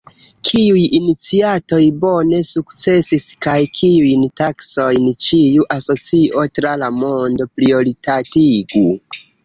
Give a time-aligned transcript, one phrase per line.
[0.49, 8.87] Kiuj iniciatoj bone sukcesis kaj kiujn taskojn ĉiu asocio tra la mondo prioritatigu?